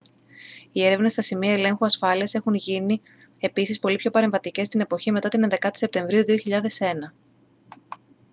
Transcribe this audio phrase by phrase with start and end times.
[0.71, 2.73] οι έρευνες στα σημεία ελέγχου ασφάλειας έχουν επίσης
[3.67, 6.93] γίνει πολύ πιο παρεμβατικές στην εποχή μετά την 11η σεπτεμβρίου 2001